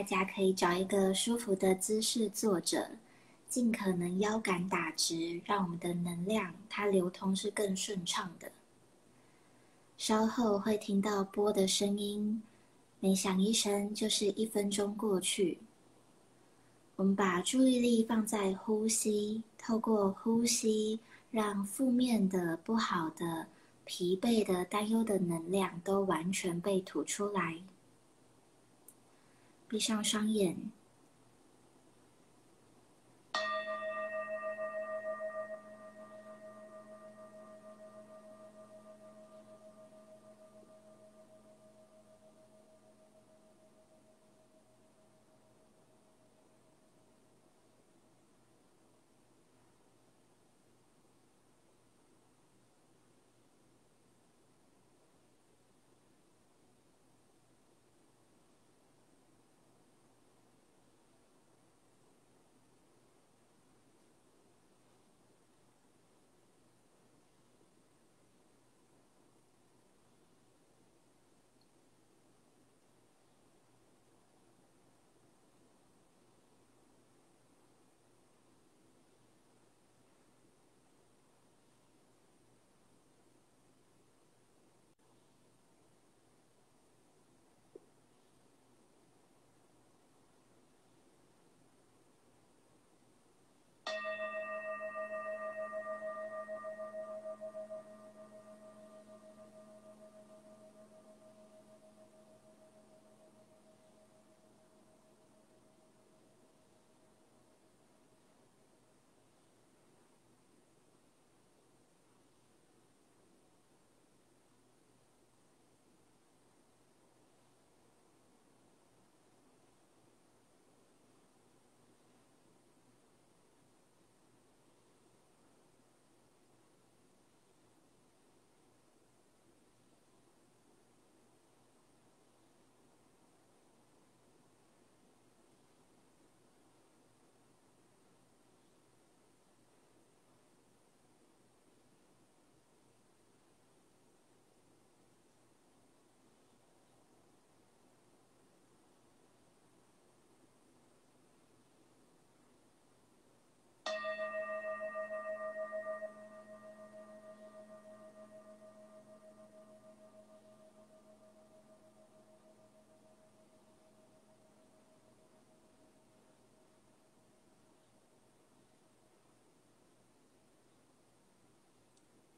[0.00, 2.92] 大家可以找一个舒服的姿势坐着，
[3.50, 8.50] 尽可能腰杆打直，让我们的能量它流通是更顺畅的。
[9.98, 12.42] 稍后会听到波的声音，
[12.98, 15.58] 每响一声就是一分钟过去。
[16.96, 20.98] 我们把注意力放在呼吸，透过呼吸，
[21.30, 23.46] 让负面的、不好的、
[23.84, 27.58] 疲惫的、担忧的能量都完全被吐出来。
[29.70, 30.72] 闭上双眼。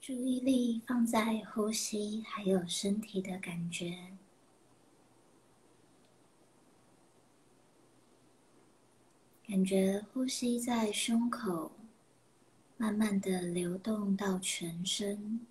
[0.02, 4.16] 注意力放在呼吸，还有身体的感觉，
[9.46, 11.70] 感觉呼吸在胸口，
[12.76, 15.46] 慢慢的流动到全身。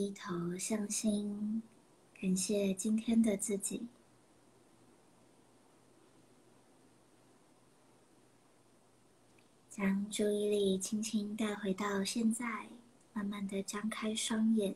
[0.00, 1.62] 低头向心，
[2.18, 3.86] 感谢今天的自己。
[9.68, 12.66] 将注意力轻轻带回到现在，
[13.12, 14.74] 慢慢的张开双眼，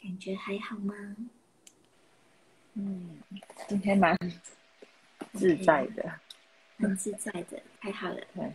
[0.00, 0.94] 感觉还好吗？
[2.72, 3.18] 嗯，
[3.68, 4.16] 今天蛮
[5.34, 6.20] 自在的。
[6.78, 8.20] 很自在的，太好了。
[8.34, 8.52] 对，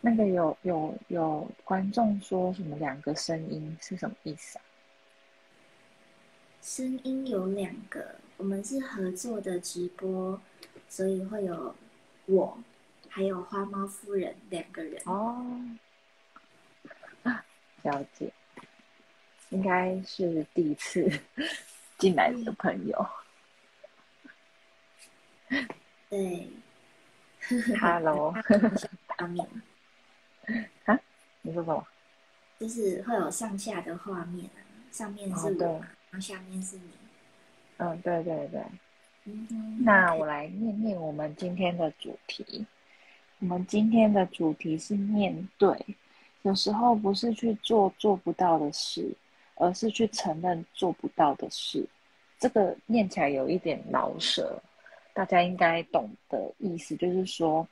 [0.00, 4.64] 那个有有有观众说什么两个声音是什么意思啊？
[6.60, 10.40] 声音有两个，我们是合作的直播，
[10.88, 11.74] 所以会有
[12.24, 12.58] 我，
[13.08, 15.00] 还有花猫夫人两个人。
[15.04, 15.46] 哦，
[17.82, 18.32] 了解，
[19.50, 21.08] 应该是第一次
[21.98, 23.08] 进来的朋友。
[26.16, 26.48] 对
[27.78, 28.32] ，Hello，
[29.06, 29.46] 画面
[30.86, 30.98] 啊？
[31.42, 31.86] 你说什么？
[32.58, 34.64] 就是会有上下的画面啊。
[34.90, 35.78] 上面是我，
[36.10, 36.90] 然后下面是你。
[37.76, 38.62] 嗯，对对对。
[39.24, 39.78] 嗯。
[39.84, 42.64] 那我来念念我们今天的主题。
[43.40, 45.78] 我们今天的主题是面对。
[46.42, 49.14] 有时候不是去做做不到的事，
[49.56, 51.86] 而是去承认做不到的事。
[52.38, 54.62] 这个念起来有一点老舍，
[55.16, 57.66] 大家应该懂的意思，就是说，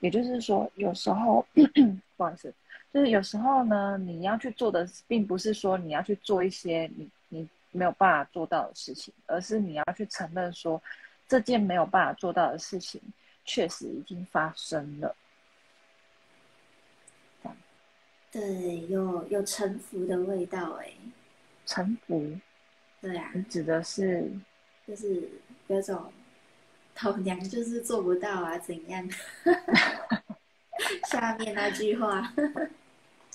[0.00, 1.42] 也就是说，有时候
[2.18, 2.52] 不好意思，
[2.92, 10.78] 就是有时候呢，你要去做的，并不是说你要去做一些你你没有办法做到的事情，而是你要去承认说，
[11.26, 13.00] 这件没有办法做到的事情，
[13.46, 15.16] 确实已经发生了。
[18.30, 20.92] 对，有有臣服的味道哎，
[21.64, 22.38] 臣服，
[23.00, 24.30] 对啊，你指的是，
[24.86, 25.26] 就是
[25.68, 26.12] 有种
[27.02, 29.08] 头娘就是做不到啊，怎样？
[31.10, 32.32] 下面那句话，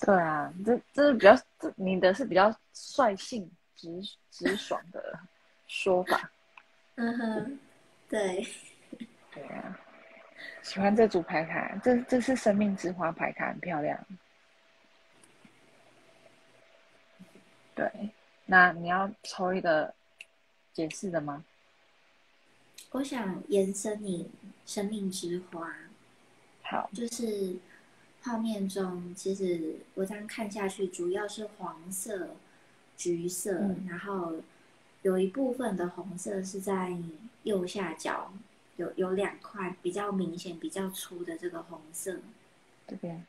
[0.00, 1.36] 对啊，这这是比较，
[1.76, 3.88] 你的是比较率性、直
[4.30, 5.18] 直爽的
[5.66, 6.30] 说法。
[6.96, 7.58] 嗯哼，
[8.08, 8.46] 对，
[9.34, 9.78] 对啊，
[10.62, 13.98] 喜欢这组牌卡，这这是生命之花牌卡，很漂亮。
[17.74, 17.90] 对，
[18.46, 19.94] 那你要抽一个
[20.72, 21.44] 解释的吗？
[22.90, 24.30] 我想延伸你
[24.66, 25.74] 生命之花。
[26.62, 27.56] 好，就是
[28.22, 32.36] 画面中，其实我这样看下去，主要是黄色、
[32.96, 34.36] 橘色，然后
[35.02, 36.96] 有一部分的红色是在
[37.44, 38.32] 右下角，
[38.76, 42.18] 有有两块比较明显、比较粗的这个红色。
[42.86, 43.26] 这边，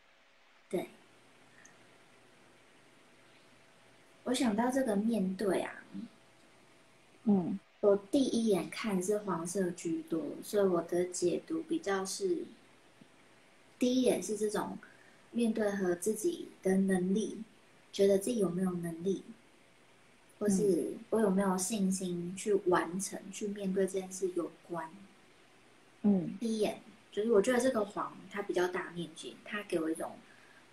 [0.69, 0.89] 对。
[4.25, 5.83] 我想到这个面对啊，
[7.23, 12.43] 嗯，我第一眼看是黄色居多，所以我的解读比较是，
[13.77, 14.77] 第一眼是这种
[15.31, 17.37] 面对和自己的能力，
[17.93, 19.23] 觉得自己有没有能力，
[20.39, 24.89] 或是我有没有信心去完成、去面对这件事有关。
[26.01, 26.81] 嗯，第一眼
[27.13, 30.11] 就是我觉得这个黄它比较大面积，它给我一种，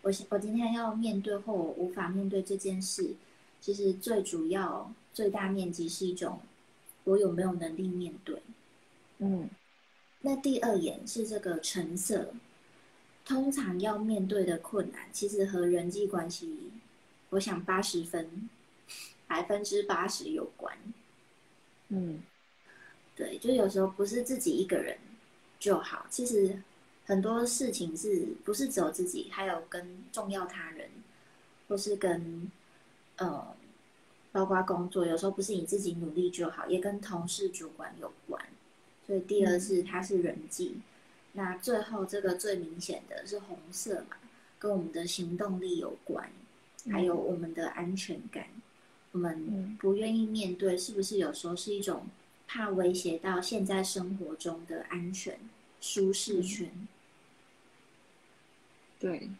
[0.03, 3.15] 我我今天要面对或我无法面对这件事。
[3.61, 6.39] 其实最主要、最大面积是一种，
[7.07, 8.41] 我有没有能力面对？
[9.19, 9.49] 嗯，
[10.21, 12.35] 那第二眼是这个橙色，
[13.25, 16.71] 通常要面对的困难，其实和人际关系，
[17.31, 18.49] 我想八十分，
[19.27, 20.77] 百分之八十有关。
[21.89, 22.23] 嗯，
[23.17, 24.99] 对，就有时候不是自己一个人
[25.59, 26.63] 就好，其实
[27.07, 30.91] 很多事情是不是只有自己，还有跟重要他人，
[31.69, 32.51] 或是跟。
[33.19, 33.57] 呃，
[34.37, 38.45] 包括工作，有时候不是你自己努力就好，也跟同事、主管有关。
[39.07, 40.77] 所以第二是它是人际。
[41.33, 44.19] 那最后这个最明显的是红色嘛，
[44.59, 46.31] 跟我们的行动力有关，
[46.91, 48.49] 还有我们的安全感。
[49.13, 52.07] 我们不愿意面对，是不是有时候是一种
[52.47, 55.41] 怕威胁到现在生活中的安全
[55.81, 56.71] 舒适圈？
[58.99, 59.31] 对。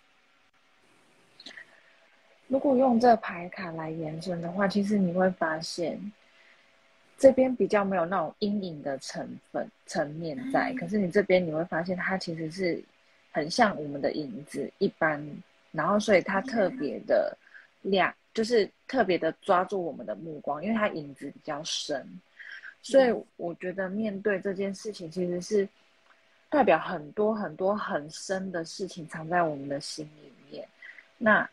[2.49, 6.01] 如果用这牌卡来延伸的话，其实你会发现，
[7.19, 10.73] 这边比较没有那种阴影的成分层面在。
[10.75, 12.81] 可是你这边你会发现，它其实是
[13.33, 15.21] 很像我们的影子一般，
[15.73, 17.37] 然后所以它特别的
[17.83, 22.07] 亮，就是特别的抓住我们的目光，因为它影子比较深。
[22.81, 25.69] 所以我觉得面对这件事情，其实是
[26.49, 30.69] 代表很多很多很深的事情藏在我们的心里面。
[31.19, 31.49] 那。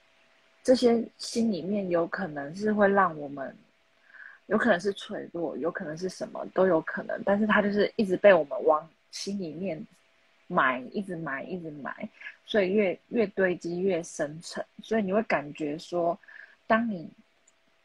[0.64, 3.54] 这些心里面有可能是会让我们，
[4.46, 9.86] 有可能是脆弱，有可能是什么都有可能，但是它就是一直被我们往心里面
[10.48, 12.08] 埋，一直埋，一直埋，
[12.46, 16.18] 所以越越堆积越深沉，所以你会感觉说，
[16.66, 17.10] 当你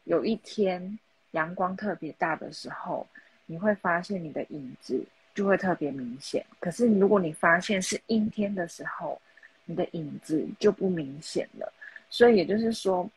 [0.05, 0.97] 有一天
[1.31, 3.05] 阳光特别大的时候，
[3.45, 5.03] 你会发现你的影子
[5.35, 9.21] 就会特别明显，可是如果你发现是阴天的时候，
[9.65, 11.73] 你的影子就不明显了。
[12.09, 13.09] 所以也就是说，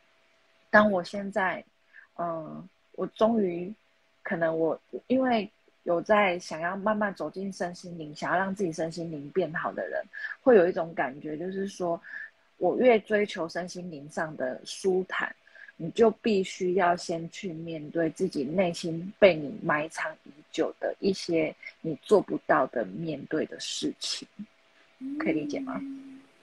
[0.70, 1.64] 当我现在，
[2.18, 3.72] 嗯，我终于，
[4.22, 5.50] 可能我因为
[5.84, 10.02] 有在想要慢慢走进身心灵，想要让自己身心灵变好的人，
[10.42, 12.00] 会有一种感觉，就是说，
[12.58, 15.34] 我越追求身心灵上的舒坦，
[15.76, 24.28] 你就必须要先去面对自己内心被你埋藏已久的一些你做不到的面对的事情，
[25.18, 25.80] 可以理解吗？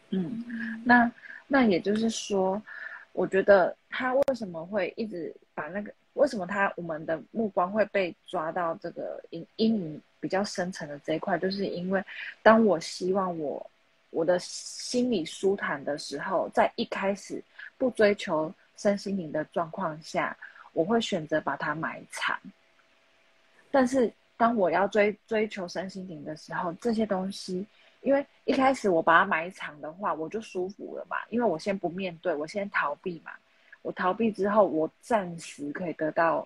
[0.09, 1.11] 嗯，那。
[1.51, 2.61] 那也就是说，
[3.11, 12.03] 我觉得他为什么会一直把那个为什么他我们的目光会被抓到这个阴阴影比较深层的这一块，就是因为
[12.43, 13.69] 当我希望我
[14.11, 17.43] 我的心里舒坦的时候，在一开始
[17.79, 20.37] 不追求身心灵的状况下，
[20.73, 22.39] 我会选择把它埋藏。
[23.71, 27.65] 但是当我要追追求身心灵的时候，这些东西，
[28.01, 33.31] 因为一开始我把它埋藏的话，我就舒服了嘛，因为我先不面对，我先逃避嘛。
[33.81, 36.45] 我逃避之后，我暂时可以得到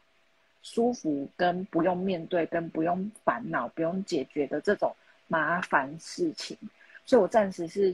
[0.62, 4.96] 舒服，跟不用面对，跟不用烦恼，不用解决的这种
[5.28, 6.56] 麻烦事情，
[7.06, 7.94] 所以我暂时是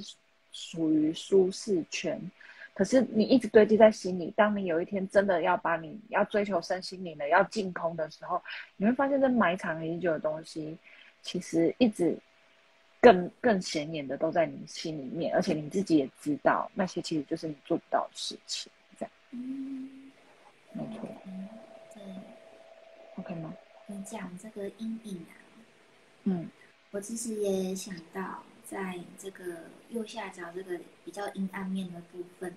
[0.52, 2.20] 属于舒适圈。
[2.74, 8.42] 可是你一直堆积在心里，当你有一天真的要把你要追求身心灵的要净空的时候，
[8.78, 10.78] 你会发现这埋藏已久的东西，
[11.22, 12.18] 其实一直
[13.02, 18.72] 更更显眼的都在你心里面，而且你自己也知道，那些其实就是你做不到的事情。
[19.32, 20.12] 嗯，
[20.74, 21.08] 没错。
[21.94, 22.04] 对
[23.18, 23.54] ，OK 吗？
[23.86, 25.34] 你讲这个阴影啊，
[26.24, 26.50] 嗯，
[26.92, 32.56] 我其实也想到，在这个右下角这个比较阴暗面的部分，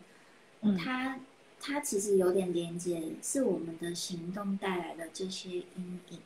[0.63, 1.21] 嗯，它
[1.61, 6.21] 它其实有点连接，是我们的行动带来的这些阴影。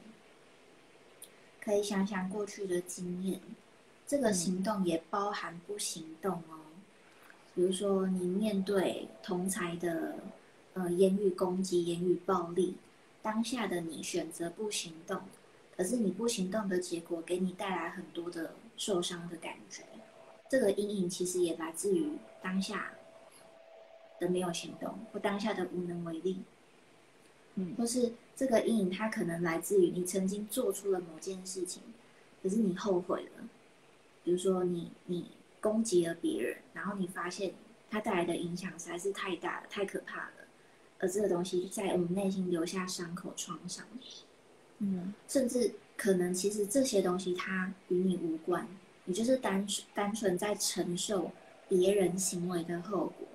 [1.61, 3.41] 可以想想过去的经验，
[4.07, 6.61] 这个行动也包含不行动哦。
[7.55, 10.15] 比如说，你面对同才的
[10.75, 12.77] 呃言语攻击、言语暴力，
[13.23, 15.21] 当下的你选择不行动，
[15.77, 19.83] 可是你不行动的结果给你带来很多的受伤的感觉。
[20.49, 22.93] 这个阴影其实也来自于当下
[24.21, 26.39] 的没有行动，或当下的无能为力。
[27.55, 31.83] 嗯，或是这个阴影它可能来自于你曾经做出了某件事情，
[32.43, 33.49] 可是你后悔了。
[34.27, 35.31] 比如说你你。
[35.59, 37.53] 攻击了别人，然后你发现
[37.91, 40.35] 它带来的影响实在是太大了，太可怕了，
[41.01, 43.85] 而这个东西在我们内心留下伤口创伤，
[44.79, 48.69] 嗯，甚至可能其实这些东西它与你无关，
[49.07, 51.33] 你就是单单纯在承受
[51.69, 53.27] 别人行为的后果，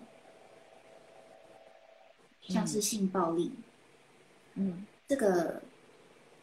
[2.44, 3.52] 像是性暴力，
[4.54, 5.62] 嗯，这个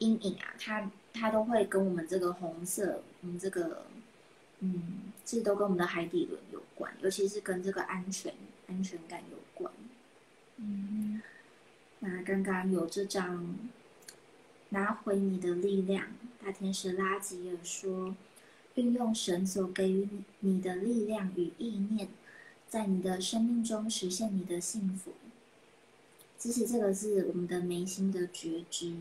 [0.01, 3.87] 阴影啊，它它都会跟我们这个红色，我们这个。
[4.61, 8.35] 嗯，这都跟我们的海底轮有关，尤其是跟这个安全、
[8.67, 9.73] 安全感有关。
[10.57, 11.23] 嗯，
[12.01, 13.57] 那刚刚有这张
[14.71, 16.09] 拿回你的力量，
[16.43, 18.17] 大天使拉吉尔说，
[18.75, 20.09] 运用神所给予
[20.41, 22.09] 你的力量与意念，
[22.69, 25.13] 在你的生命中实现你的幸福。
[26.37, 28.97] 其实这个是我们的眉心的觉知，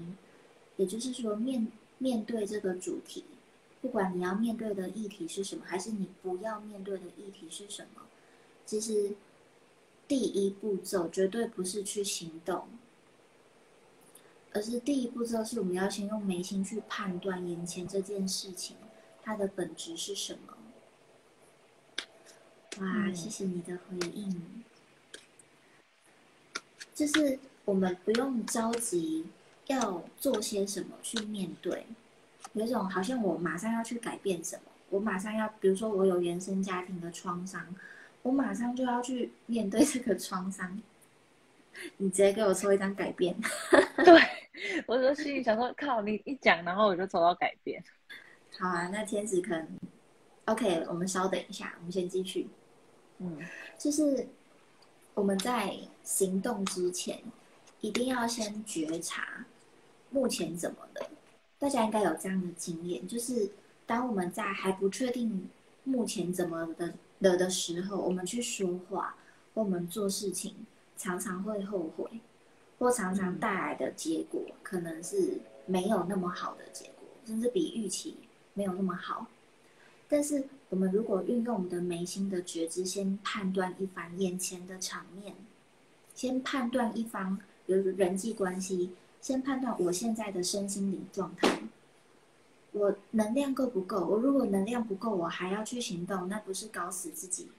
[0.75, 3.23] 也就是说，面面对这个主题。
[3.87, 8.01] 不管你要面对的议题是什么，还是你不要面对的议题是什么，
[8.65, 9.15] 其实
[10.09, 12.67] 第一步骤绝对不是去行动，
[14.51, 18.75] 而是第一步骤是我们要先用眉心去判断眼前这件事情
[19.23, 20.57] 它的本质是什么。
[22.81, 24.65] 哇，谢谢你的回应，
[26.93, 29.27] 就是我们不用着急
[29.67, 31.87] 要做些什么去面对。
[32.57, 37.75] 有一种好像我马上要去改变什么，我马上要，比如说我有原生家庭的创伤，
[38.23, 40.81] 我马上就要去面对这个创伤。
[41.97, 43.35] 你直接给我抽一张改变，
[44.03, 44.19] 对
[44.87, 47.83] 我就心里想说，靠，你一讲，然后我就抽到改变。
[48.57, 49.67] 好啊，那天使可能
[50.45, 52.47] OK，我们稍等一下，我们先继续。
[53.19, 53.37] 嗯，
[53.77, 54.27] 就是
[55.13, 57.21] 我们在行动之前，
[57.81, 59.45] 一定要先觉察
[60.09, 61.09] 目前怎么了。
[61.59, 63.49] 大家应该有这样的经验，就是
[63.85, 65.49] 当我们在还不确定
[65.83, 69.15] 目前怎么的了的时候，我们去说话
[69.53, 70.53] 或我们做事情，
[70.95, 72.19] 常常会后悔，
[72.77, 78.17] 或常常带来的结果可能是没有那么好的结果，甚至比预期
[78.53, 79.27] 没有那么好。
[80.07, 85.33] 但是我们如果运用我们的眉心的觉知，先判断一番眼前的场面，
[86.13, 88.91] 先判断一方，比如人际关系。
[89.21, 91.59] 先判断我现在的身心灵状态，
[92.71, 94.05] 我能量够不够？
[94.05, 97.49] 我如果能量不够，我还要去行动，那不是搞死自己？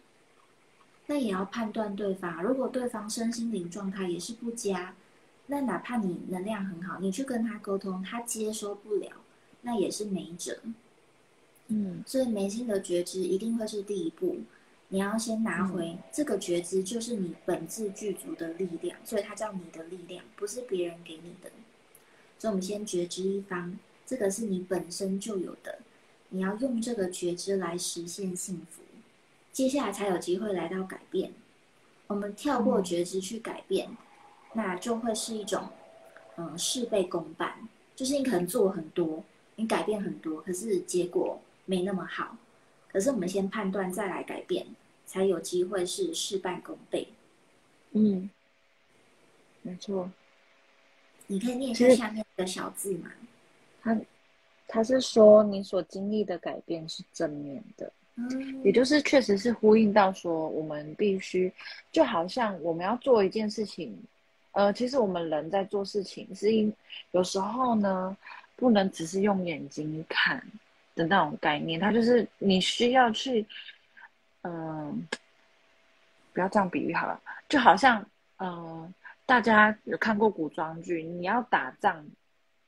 [1.06, 4.94] 那也要判断对方，如果对方身心灵状态也是不佳，
[5.46, 9.12] 那哪怕你能量很好，你去跟他沟通，他接收不了，
[9.62, 10.58] 那也是没辙。
[11.68, 14.38] 嗯，所以眉心的觉知一定会是第一步。
[14.90, 21.50] 你要先拿回这个觉知，就是你本质具足的力量，所以它叫你的力量，不是别人给你的。
[22.38, 25.80] 所以，我们先觉知一方，这个是你本身就有的，
[26.30, 28.82] 你要用这个觉知来实现幸福，
[29.52, 31.32] 接下来才有机会来到改变。
[32.06, 33.94] 我们跳过觉知去改变，
[34.54, 35.68] 那就会是一种，
[36.36, 39.22] 嗯，事倍功半，就是你可能做很多，
[39.56, 42.38] 你改变很多，可是结果没那么好。
[42.90, 44.66] 可是我们先判断，再来改变，
[45.08, 47.08] 才有机会是事半功倍。
[47.92, 48.28] 嗯，
[49.62, 50.10] 没错。
[51.26, 53.10] 你可以念一下下面的小字吗？
[53.82, 53.98] 他
[54.66, 61.50] 他是说你所经历的改变是正面的，嗯，也就是确实是呼应到说我们必须，
[61.90, 63.98] 就好像我们要做一件事情，
[64.52, 66.70] 呃，其实我们人在做事情是因
[67.12, 68.14] 有时候呢，
[68.56, 70.42] 不能只是用眼睛看
[70.94, 73.46] 的那种概念，它就是你需要去，
[74.48, 75.06] 嗯、
[76.32, 78.04] 不要这样比喻好了，就好像，
[78.38, 78.92] 嗯、
[79.26, 82.04] 大家有看过古装剧，你要打仗，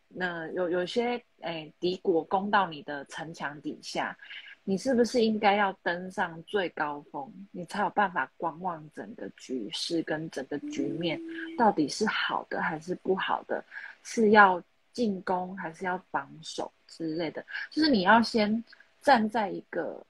[0.09, 4.17] 那有有些诶敌国攻到你的城墙底下，
[4.65, 11.21] 你是不是应该要登上最高峰，你才有办法观望整个局势跟整个局面
[11.57, 13.65] 到底是好的还是不好的，
[14.03, 18.63] 是要进攻还是要防守之类的，就是你要先
[19.01, 20.05] 站在一个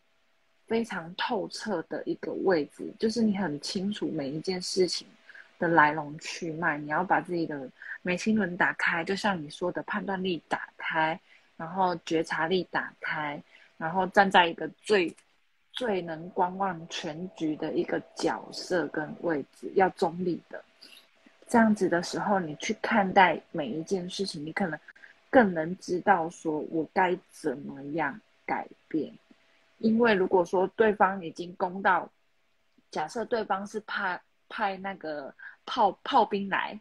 [0.70, 5.04] 非常透彻的一个位置，就是你很清楚每一件事情
[5.58, 7.68] 的来龙去脉，你要把自己的
[8.02, 11.18] 眉心轮打开，就像你说的判断力打开，
[11.56, 13.42] 然后觉察力打开，
[13.78, 15.12] 然后站在一个最
[15.72, 20.62] 最能观望全局的一个角色跟位置，要中立的。
[21.48, 24.78] 这样子的时候，你去看待每一件事情，你可能
[25.28, 29.12] 更能知道说我该怎么样改变。
[29.80, 32.08] 因为如果说对方已经攻到，
[32.90, 35.34] 假设对方是派派那个
[35.66, 36.78] 炮炮兵来，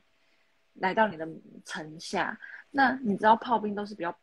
[0.75, 1.27] 来到你的
[1.65, 2.39] 城下，
[2.72, 4.18] 那你知道炮兵都是比较比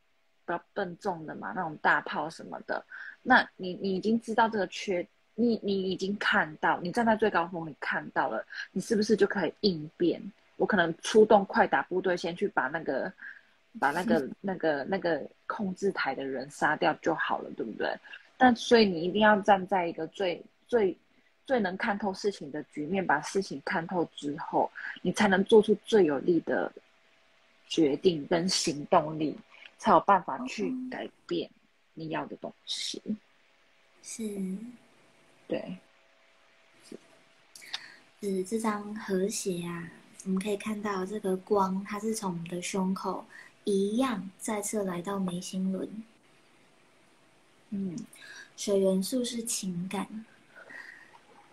[0.48, 2.84] 较笨重的嘛，那种大炮什么的，
[3.22, 10.20] 那你你已经知道这个缺，你你已经看到，你站在最高峰，你看到了，你是不是就可以应变？
[10.56, 13.12] 我可能出动快打部队，先去把那个
[13.78, 17.94] 把那个 那个那个控制台的人杀掉就好了，对不对？
[18.36, 20.96] 但所以你一定要站在一个最最
[21.46, 26.70] 最能看透事情的局面，把事情看透之后，你才能做出最有力的
[27.66, 29.38] 决定跟行动力，
[29.78, 31.50] 才有办法去改变
[31.94, 33.00] 你要的东西。
[34.02, 34.22] 是
[35.48, 35.78] 对，
[38.20, 39.90] 是这张和谐啊，
[40.24, 43.24] 我们可以看到这个光，它是从我们的胸口
[43.64, 45.88] 一样再次来到眉心轮。
[47.70, 47.96] 嗯，
[48.56, 50.24] 水元素是情感，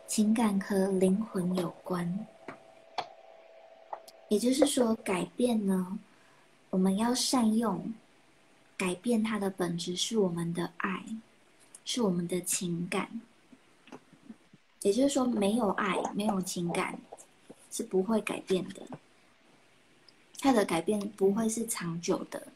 [0.08, 2.26] 情感和灵魂有关。
[4.30, 6.00] 也就是说，改变呢，
[6.70, 7.94] 我们要善用。
[8.76, 11.06] 改变它的本质是我们的爱，
[11.86, 13.22] 是我们的情感。
[14.82, 17.00] 也就是说，没有爱，没有情感，
[17.72, 18.82] 是不会改变的。
[20.40, 22.48] 它的改变不会是长久的，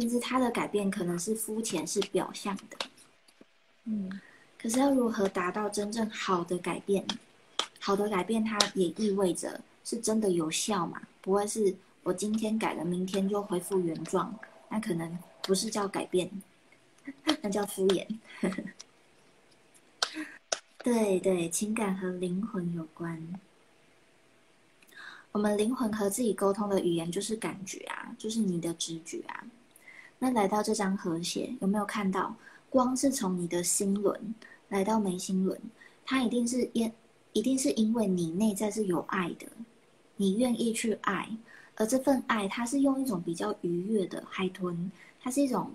[0.00, 2.78] 甚至它的改变可能是肤浅、是表象的。
[3.84, 4.18] 嗯，
[4.58, 7.06] 可是要如何达到真正好的改变？
[7.78, 11.02] 好的改变，它也意味着是真的有效嘛？
[11.20, 14.34] 不会是我今天改了，明天就恢复原状，
[14.70, 16.30] 那可能不是叫改变，
[17.42, 18.06] 那叫敷衍。
[20.82, 23.22] 对对，情感和灵魂有关。
[25.32, 29.44] 我们灵魂和自己沟通的语言就是感觉啊，就是你的直觉啊。
[30.22, 32.36] 那来到这张和谐，有没有看到
[32.68, 34.34] 光是从你的心轮
[34.68, 35.58] 来到眉心轮？
[36.04, 36.92] 它一定是因，
[37.32, 39.46] 一定是因为你内在是有爱的，
[40.16, 41.28] 你愿意去爱，
[41.74, 45.72] 而这份爱它是用一种比较愉悦的海豚，它是一种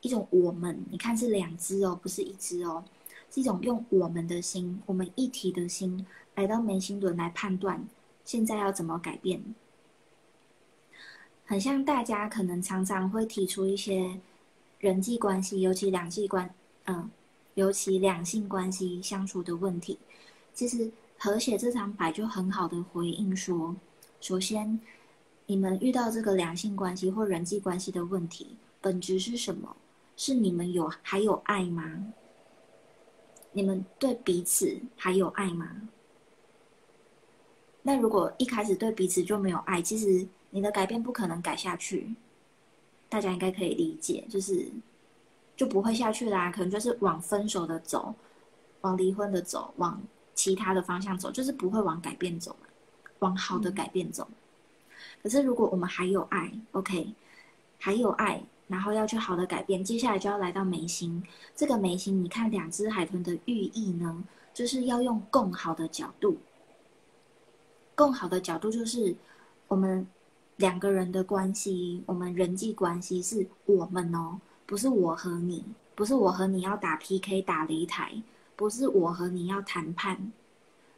[0.00, 2.84] 一种我们，你看是两只哦，不是一只哦。
[3.32, 6.04] 是一种用我们的心，我们一体的心
[6.34, 7.86] 来到眉心轮来判断
[8.24, 9.40] 现在要怎么改变。
[11.50, 14.20] 很像大家可能常常会提出一些
[14.78, 16.48] 人际关系，尤其两性关，
[16.84, 17.10] 嗯，
[17.54, 19.98] 尤其两性关系相处的问题。
[20.54, 23.74] 其实和谐这张牌就很好的回应说，
[24.20, 24.78] 首先
[25.46, 29.76] 你们遇到这个两性关系或人际关系的问题，本质是什么？
[30.16, 32.12] 是你们有还有爱吗？
[33.50, 35.68] 你们对彼此还有爱吗？
[37.82, 42.14] 那如果一开始对彼此就没有爱，其实你的改变不可能改下去。
[43.08, 44.70] 大家应该可以理解，就是
[45.56, 48.14] 就不会下去啦，可能就是往分手的走，
[48.82, 50.00] 往离婚的走，往
[50.34, 52.68] 其他的方向走，就是不会往改变走嘛，
[53.20, 54.28] 往好的改变走。
[55.22, 57.14] 可是如果我们还有爱，OK，
[57.78, 58.42] 还有爱。
[58.68, 61.20] 然后要去好的改变，接下来就要来到眉心。
[61.56, 64.22] 这个眉心，你看两只海豚的寓意呢，
[64.54, 66.38] 就是要用更好的角度。
[67.96, 69.12] 更好的角度就是
[69.66, 70.06] 我们
[70.60, 78.22] 两个人的关系，我们人际关系是我们哦，不是我和你，不是我和你要打 PK 打擂台，
[78.56, 80.30] 不是我和你要谈判，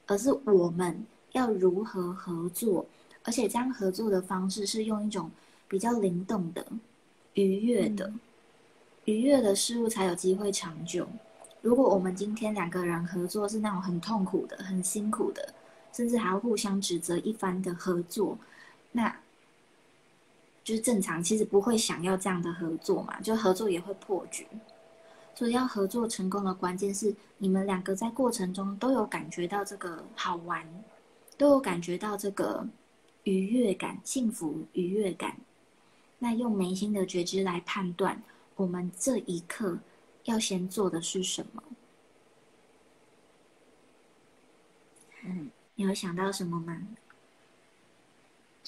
[0.09, 2.85] 而是我们要如何合作，
[3.23, 5.31] 而且这样合作的方式是用一种
[5.69, 6.67] 比较灵动的、
[7.35, 8.13] 愉悦的、
[9.05, 11.07] 愉悦的事物才有机会长久。
[11.61, 15.55] 如果我们今天两个人合作是那种很痛苦的、很辛苦的，
[15.93, 18.37] 甚至还要互相指责一番的合作，
[18.91, 19.15] 那
[20.65, 24.47] 就是正常，其实不会想要这样的合作嘛，就合作也会破局。
[25.35, 30.67] 所以要合作成功的关键是，你们两个在过程中都有感觉到这个好玩，
[31.37, 32.67] 都有感觉到这个
[33.25, 35.37] 愉悦感、幸福愉悦感。
[36.19, 38.23] 那用眉心的觉知来判断，
[38.57, 39.79] 我们这一刻。
[40.27, 41.61] 要先做的是什么？
[45.25, 46.81] 嗯，你有想到什么吗？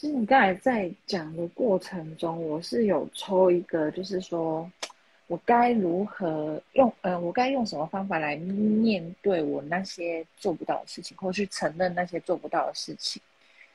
[0.05, 4.71] 其实你刚才在讲的过程中，我是有抽一个，就是说
[5.29, 13.23] 我该如何用，呃，我该用什么方法来面对我那些做不到的事情，或去承认那些做不到的事情。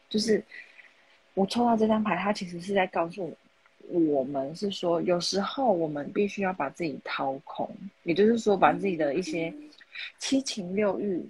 [0.07, 0.43] 就是
[1.33, 3.35] 我抽到这张牌，它其实是在告诉我。
[3.99, 7.67] 我们是说，有时候我们必须要把自己掏空，
[8.03, 9.51] 也就是说，把自己的一些
[10.19, 11.25] 七情六欲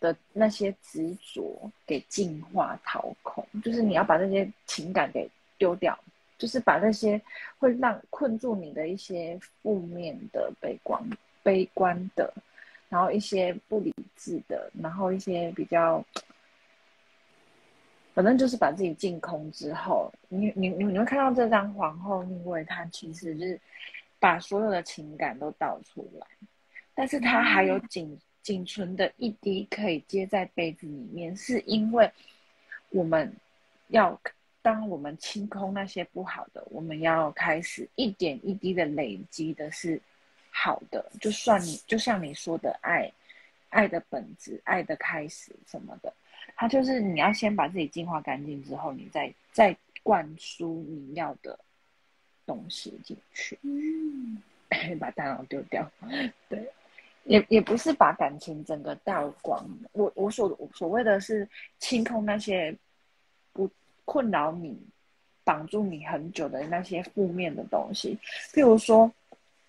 [0.00, 5.96] 的那些执着给净化、掏空，就是你要把那些情感给丢掉，
[6.38, 7.20] 就是把那些
[7.58, 11.00] 会让困住你的一些负面的、悲观、
[11.42, 12.32] 悲观的，
[12.88, 16.04] 然后一些不理智的，然后一些比较。
[18.12, 23.58] 反正就是把自己净空之后，你你你你会看到这张皇后逆位，它其实是
[24.18, 26.26] 把所有的情感都倒出来，
[26.92, 32.10] 但是它还有仅仅存的一滴可以接在杯子里面，是因为
[32.90, 33.34] 我们
[33.88, 34.20] 要
[34.62, 40.00] 当我们清空那些不好的，我们要开始一点一滴的累积的是
[40.50, 43.10] 好的，就算你就像你说的爱，
[43.68, 46.12] 爱的本质，爱的开始什么的。
[46.56, 51.58] 它就是你要先把自己净化干净之后，你再再灌输你要的
[52.44, 54.42] 东西进去，嗯，
[54.98, 55.90] 把大脑丢掉，
[56.50, 56.70] 对，
[57.24, 59.64] 也也不是把感情整个倒光。
[59.92, 62.76] 我我所所谓的是清空那些
[63.52, 63.70] 不
[64.04, 64.78] 困扰你、
[65.44, 68.18] 绑住你很久的那些负面的东西，
[68.52, 69.12] 譬如说，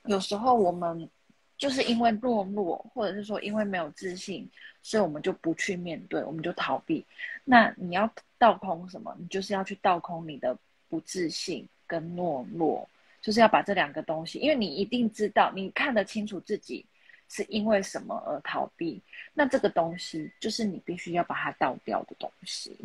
[0.06, 1.10] 有时候我们。
[1.58, 4.50] 就是因为懦弱，或者是说因为没有自信，
[4.82, 7.06] 所以我们就不去面对，我们就逃避。
[7.44, 9.16] 那你要倒空什么？
[9.20, 10.58] 你就是要去倒空你的
[10.90, 12.90] 不自信跟懦弱，
[13.22, 16.84] 就是要把这两个东西，因为你一定知道，你看得清楚自己
[17.32, 19.02] 是因为什么而逃避。
[19.34, 22.78] 那这个东西就是你必须要把它倒掉的东西。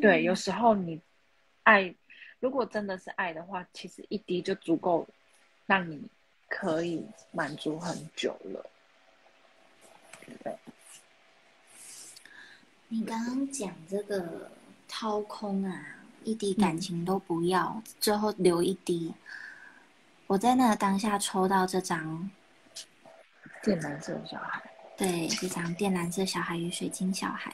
[0.00, 1.00] 对，有时候你
[1.62, 1.94] 爱，
[2.40, 5.06] 如果真的是爱的话，其实一滴就足够
[5.66, 6.08] 让你。
[6.52, 8.66] 可以满足很久了，
[10.42, 10.58] 对。
[12.88, 14.50] 你刚刚讲这个
[14.88, 19.14] 掏空啊，一滴感情都不要，最后留一滴。
[20.26, 22.28] 我在那个当下抽到这张
[23.62, 24.62] 靛蓝色小孩，
[24.96, 27.52] 对，这张靛蓝色小孩与水晶小孩。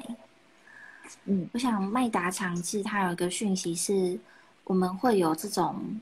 [1.25, 4.19] 嗯，我想麦达长治他有一个讯息是，
[4.65, 6.01] 我们会有这种。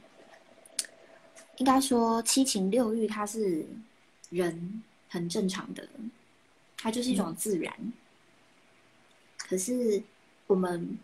[1.59, 3.65] 应该说七情六欲，它是
[4.29, 5.89] 人很正常的，
[6.77, 7.73] 它就是一种自然。
[9.39, 10.03] 可是
[10.49, 10.99] 我们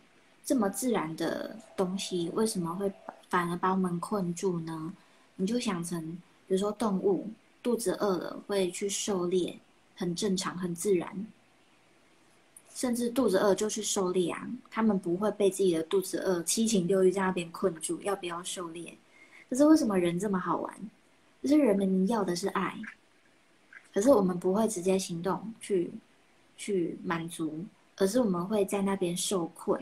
[0.44, 2.92] 这么自然的东西，为什么会
[3.28, 4.92] 反而把我们困住呢？
[5.36, 6.02] 你就想成，
[6.48, 7.30] 比如说动物
[7.62, 9.58] 肚子饿了会去狩猎，
[9.96, 11.26] 很正常，很自然。
[12.72, 18.96] 甚至肚子饿就去狩猎啊，他们不会被自己的肚子饿、七情六欲在那边困住，要不要狩猎？
[19.50, 20.90] 可是为什么人这么好玩？
[21.42, 22.78] 就是人们要的是爱，
[23.92, 25.90] 可是我们不会直接行动去
[26.56, 27.64] 去满足，
[27.96, 29.78] 而是我们会在那边受困。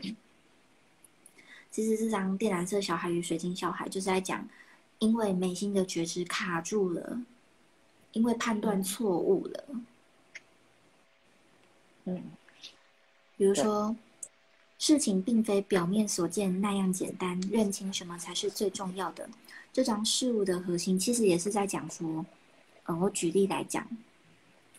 [1.71, 4.47] 其实这张靛蓝色小孩与水晶小孩就是在讲，
[4.97, 7.21] 因为眉心的觉知卡住了，
[8.11, 9.63] 因为判断错误了。
[12.05, 12.23] 嗯，
[13.37, 13.95] 比如说。
[14.81, 19.29] 事情并非表面所见那样简单，认清什么才是最重要的。
[19.73, 22.25] 这张事物的核心其实也是在讲说，
[22.83, 23.85] 呃，我举例来讲，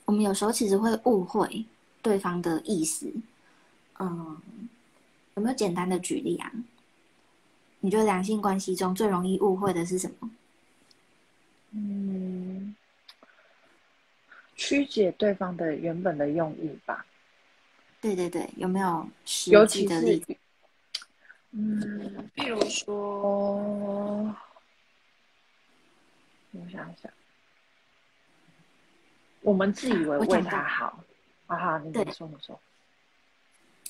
[0.06, 1.66] 我们有时候其实会误会
[2.00, 3.12] 对方的意思。
[3.98, 4.40] 嗯，
[5.34, 6.50] 有没有简单的举例啊？
[7.80, 10.30] 你觉得两性关系中最容易误会的是什么？
[11.72, 12.19] 嗯，
[14.60, 17.06] 曲解对方的原本的用意吧。
[17.98, 20.36] 对对对，有没有实际的例子？
[21.52, 23.56] 嗯，比如说，
[26.52, 27.10] 我想想，
[29.40, 31.02] 我们自以为为他好，
[31.46, 32.60] 啊哈，你说你说。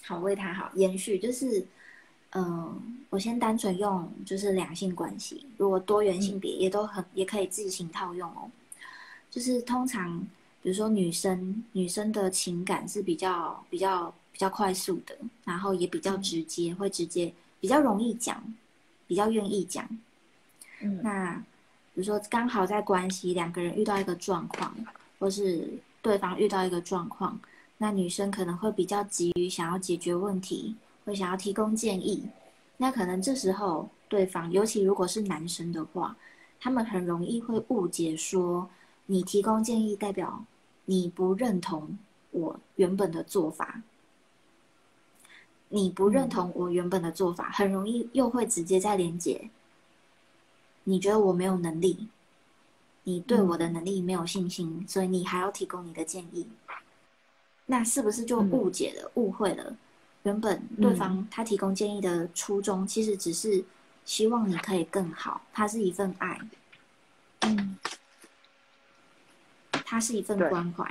[0.04, 1.66] 好为他好延续，就是
[2.30, 8.48] 嗯，我先单纯用就是两性关系，如果多元性别也都很也可以自行套用哦。
[9.30, 10.26] 就是通常
[10.62, 18.42] 比如说女生女生的情感是比较比较比较快速的，然后也比较直接，会直接比较容易讲，
[19.06, 19.88] 比较愿意讲。
[20.82, 21.34] 嗯，那
[21.94, 24.74] 比如说刚好在关系两个人遇到一个状况，
[25.18, 25.68] 或是
[26.02, 27.38] 对方遇到一个状况，
[27.78, 32.24] 那女生可能会比较急于想要解决问题，会想要提供建议。
[32.76, 36.16] 那可能这时候对方，尤其如果是男生的话，
[36.58, 38.68] 他们很容易会误解说，
[39.10, 40.44] 你提供建议代表
[40.84, 41.98] 你不认同
[42.30, 43.82] 我原本的做法，
[45.68, 49.50] 你不认同我原本的做法，很容易又会直接在连接。
[50.84, 52.06] 你觉得我没有能力，
[53.02, 56.46] 你对我的能力没有信心，所以你还要提供你的建议，
[57.66, 59.76] 那是不是就误解了、误会了？
[60.22, 63.64] 原本对方他提供建议的初衷，其实只是
[64.04, 66.40] 希望你可以更好，它是一份爱，
[67.40, 67.76] 嗯，
[69.90, 70.88] 它是一份关怀，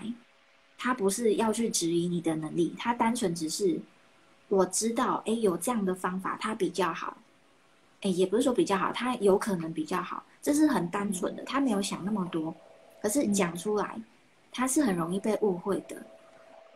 [0.77, 3.79] 它不是要去质疑你的能力，它单纯只是
[4.49, 7.15] 我知道，哎，有这样的方法，它比较好。
[8.01, 12.53] 哎，也不是说比较好，它有可能比较好，这是很单纯的，他没有想那么多。
[13.01, 13.97] 可是讲出来，
[14.51, 15.95] 他是很容易被误会的。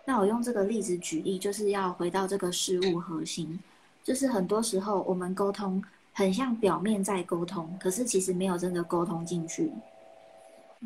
[0.05, 3.59] 那我用这个例子举例，就是要回到这个事物核心，
[4.01, 5.83] 就是很多时候我们沟通
[6.13, 9.69] 很像表面在沟通，可是其实没有真的沟通进去。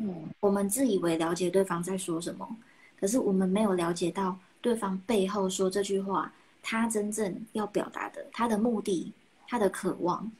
[0.00, 2.48] 嗯，我们自以为了解对方在说什么，
[2.98, 6.32] 可是我们没有了解到对方背后说这句话，
[6.62, 9.12] 他真正要表达的，他的目的。
[9.50, 10.30] 他的渴望，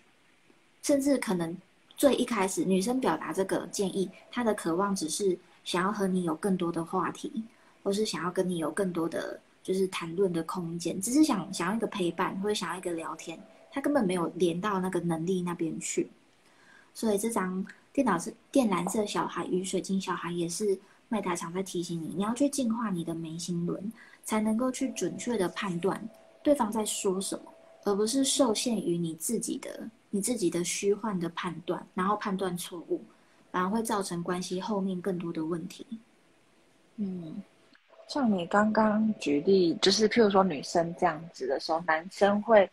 [0.82, 1.56] 甚至可能
[1.96, 7.42] 最一开始女生表达这个建议，她的渴望只是想要和你有更多的话题，
[7.82, 13.40] 或是想要跟你有更多的就是谈论的空间，只是想想要一个陪伴，或者想要一个聊天，
[13.72, 16.10] 他根本没有连到那个能力那边去。
[16.92, 17.64] 所以这张
[17.98, 26.00] 电脑是靛蓝色小孩与水晶小孩，也是麦达常在提醒你，你要去净化你的眉心轮，才能够去准确的判断
[26.40, 27.52] 对方在说什么。
[27.82, 33.02] 而不是受限于你自己的、你自己的虚幻的判断，然后判断错误，
[33.50, 35.84] 反而会造成关系后面更多的问题。
[36.98, 37.42] 嗯，
[38.06, 42.70] 像你刚刚举例，就是譬如说女生这样子的时候，男生会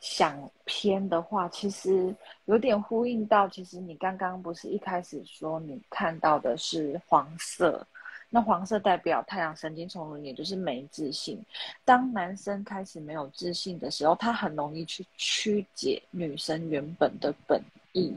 [0.00, 7.86] 想偏的话，其实有点呼应到，其实你刚刚不是一开始说你看到的是黄色。
[8.30, 11.42] 那黄色代表太阳神经丛也就是没自信。
[11.82, 17.58] 当男生开始没有自信的时候，他很容易去曲解女生原本的本
[17.92, 18.14] 意，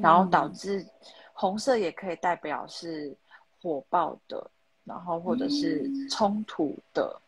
[0.00, 0.86] 然后导致
[1.32, 3.12] 红色也可以代表是
[3.60, 4.48] 火爆的，
[4.84, 7.20] 然后或者是冲突的。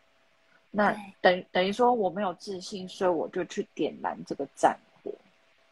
[0.77, 5.11] 那等等于说我没有自信，所以我就去点燃这个战火。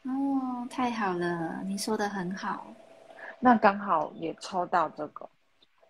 [0.02, 2.66] 哦，太好了，你说的很好。
[3.38, 5.28] 那刚好也抽到这个。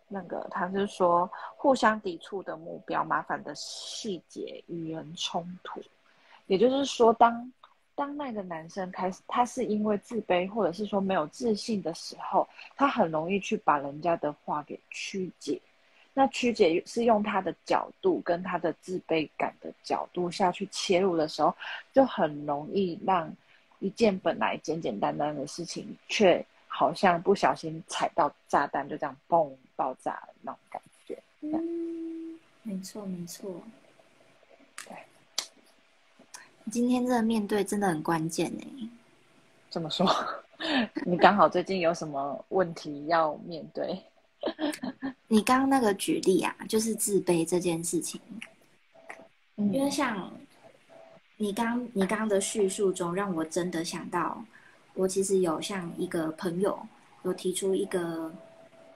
[0.09, 5.81] 那个他是说互相抵触的目标，麻烦的细节与人冲突，
[6.47, 7.53] 也就是说，当
[7.95, 15.59] 当那个男生开始，他是因为自卑或者是说没有自信的时候，他很容易去把人家的话给曲解。
[16.19, 21.55] 那曲姐是用她的角度跟她的自卑感的角度下去切入的时候，
[21.93, 23.31] 就很容易让
[23.81, 29.53] 一件本来简简单单的事情，却好像不小心踩到炸弹，就这样嘣。
[29.79, 33.61] 爆炸的那种感觉，嗯，没错没错，
[34.89, 34.97] 对，
[36.71, 38.91] 今天这个面对真的很关键呢。
[39.69, 40.07] 怎么说？
[41.05, 44.03] 你刚好最近有什么问题要面对？
[45.29, 48.21] 你刚刚那个举例啊，就是自卑这件事情，
[49.57, 50.31] 因为像
[51.37, 54.45] 你刚你刚刚的叙述中，让我真的想到，
[54.95, 56.79] 我其实有像一个朋友
[57.23, 58.33] 有提出一个，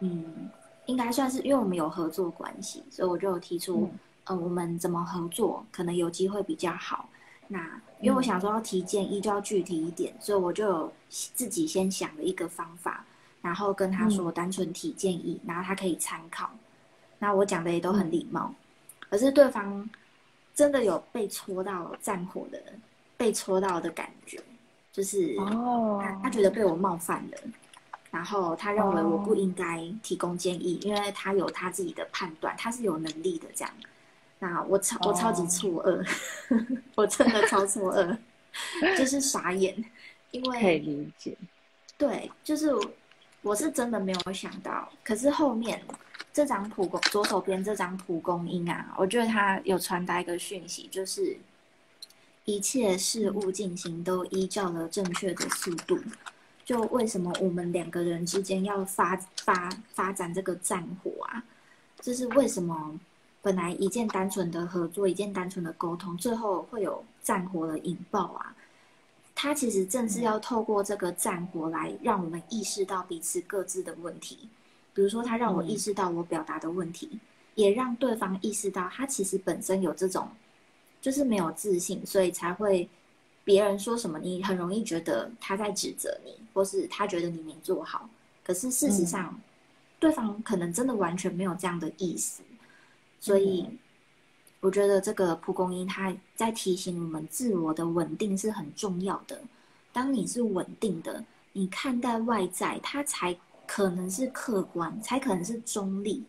[0.00, 0.50] 嗯。
[0.86, 3.88] 应该算是，因为我们有合作关系，所以我就有提出，
[4.24, 7.08] 呃，我们怎么合作可能有机会比较好。
[7.46, 13.04] 那因为我想说要提建议，就要具体一点，所以我就自己先想了一个方法，
[13.42, 16.50] 然后跟他说单纯提建议，然后他可以参考。
[17.18, 18.54] 那我讲的也都很礼貌，
[19.08, 19.88] 可是对方
[20.54, 22.62] 真的有被戳到战火的，
[23.16, 24.42] 被戳到的感觉，
[24.92, 27.38] 就是他他觉得被我冒犯了。
[28.10, 33.72] 然后他认为我不应该提供建议，因为他有他自己的判断，他是有能力的这样。
[34.40, 36.04] 那我超我超级错愕，
[36.96, 38.16] 我真的超错愕，
[38.98, 39.84] 就是傻眼，
[40.32, 41.36] 因为可以理解。
[41.96, 42.72] 对，就是
[43.42, 45.82] 我是真的没有想到，可是后面
[46.32, 51.36] 这张蒲公左手边这张蒲公英啊，我觉得它有传达一个讯息，就是
[52.44, 55.98] 一切事物进行都依照了正确的速度。
[56.64, 61.42] 就为什么我们两个人之间要发发发展这个战火啊？
[61.98, 63.00] 这是为什么
[63.42, 68.54] 本来一件单纯的合作，一件单纯的沟通，最后会有战火的引爆啊？
[69.42, 74.50] 它其实正是要透过这个战火来让我们意识到彼此各自的问题。
[74.92, 77.18] 比如说，他让我意识到我表达的问题，
[77.54, 80.28] 也让对方意识到他其实本身有这种，
[81.00, 82.86] 就是没有自信，所以才会。
[83.42, 88.08] 别人说什么，你很容易觉得他在指责你，或是他觉得你没做好。
[88.44, 89.40] 可是事实上，
[89.98, 92.42] 对方可能真的完全没有这样的意思。
[93.18, 93.66] 所以，
[94.60, 99.40] 我觉得这个蒲公英它在提醒我们，自我的稳定是很重要的。
[99.92, 106.22] 当你是稳定的，你看待外在，它才可能是客观，才可能是中立。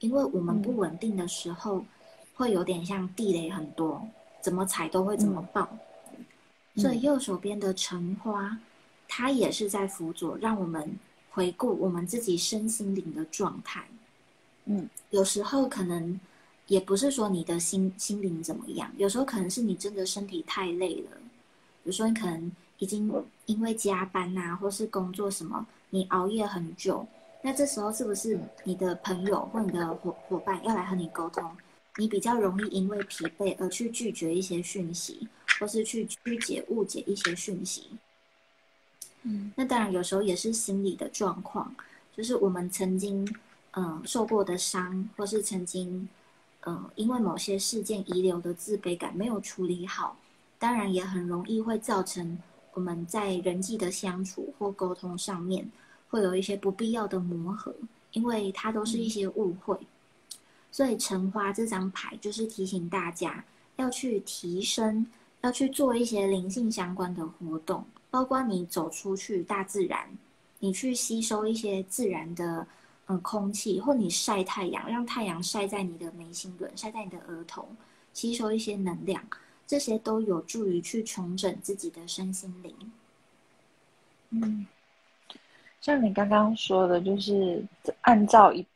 [0.00, 1.84] 因为我们不稳定的时候，
[2.34, 4.06] 会有点像地雷很多，
[4.40, 5.68] 怎么踩都会怎么爆。
[6.76, 8.58] 所以右手边的橙花，
[9.08, 10.98] 它也是在辅佐，让我们
[11.30, 13.84] 回顾我们自己身心灵的状态。
[14.66, 16.18] 嗯，有时候可能
[16.66, 21.18] 也不是说你的心心灵怎么样，有时候可能是你真的身体太累了。
[21.84, 23.12] 有时候你可能已经
[23.46, 27.06] 因为加班呐，或是工作什么，你熬夜很久。
[27.42, 31.50] 那这时候是不是你的朋友或你的伙伙伴要来和你沟通？
[31.96, 35.28] 你比较容易因为疲惫而去拒绝一些讯息。
[35.60, 37.84] 或是去曲解、误解一些讯息，
[39.22, 41.72] 嗯，那当然有时候也是心理的状况，
[42.16, 43.32] 就是我们曾经
[43.72, 46.08] 嗯受过的伤，或是曾经
[46.66, 50.16] 嗯因为某些事件遗留的自卑感没有处理好，
[50.58, 52.38] 当然也很容易会造成
[52.74, 55.70] 我们在人际的相处或沟通上面
[56.08, 57.74] 会有一些不必要的磨合，
[58.12, 59.78] 因为它都是一些误会。
[60.70, 63.44] 所以橙花这张牌就是提醒大家
[63.76, 65.06] 要去提升。
[65.42, 70.08] 要去做一些灵性相关的活动，包括你走出去大自然，
[70.60, 72.64] 你去吸收一些自然的
[73.12, 77.68] 嗯空气，或你晒太阳，让太阳晒在你的眉心轮，晒在你的额头，
[78.12, 79.22] 吸收一些能量，
[79.66, 82.74] 这些都有助于去重整自己的身心灵。
[84.30, 84.66] 嗯，
[85.80, 87.64] 像你刚刚说的，就是
[88.00, 88.66] 按照一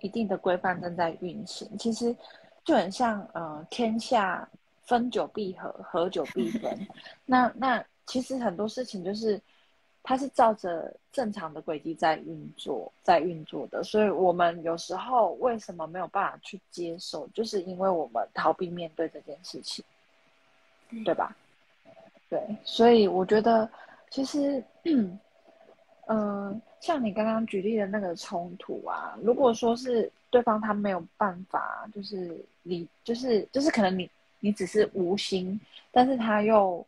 [0.00, 2.16] 一定的规范正在运行，其实
[2.64, 4.48] 就很像呃天下。
[4.84, 6.86] 分久必合，合久必分。
[7.24, 9.40] 那那其实很多事情就是，
[10.02, 13.82] 它是照着正常的轨迹在运作，在运作的。
[13.82, 19.84] 所以我们有时候为什么没有办法去接受，就是因为我们逃避面对这件事情，
[21.04, 21.36] 对吧？
[22.28, 23.68] 对，所以我觉得
[24.10, 24.62] 其实，
[26.06, 34.10] 嗯， 像你刚刚举例的那个冲突啊，如果说是对方他没有办法，就是你，就是就是可能你。
[34.44, 35.60] 你只是无心，
[35.92, 36.84] 但是他又，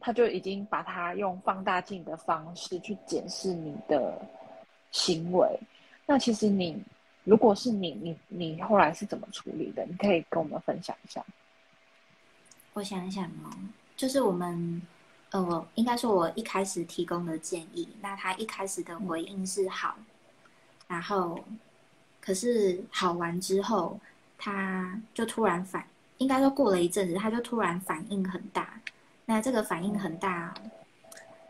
[0.00, 4.20] 他就已经把它用放大镜的方式去检视你的
[4.90, 5.58] 行为。
[6.06, 6.82] 那其实你，
[7.24, 9.84] 如果是你，你你后来是怎么处理的？
[9.86, 11.24] 你可以跟我们分享一下。
[12.74, 13.50] 我想想哦，
[13.96, 14.80] 就是我们，
[15.30, 19.96] 呃，我应该说，我一开始提供的建议，那他一开始的回应是好，
[20.86, 21.44] 然后，
[22.20, 23.98] 可是好完之后，
[24.38, 25.84] 他就突然反。
[26.18, 28.80] 应该说过了一阵子，他就突然反应很大。
[29.30, 30.54] 那这个反应很大，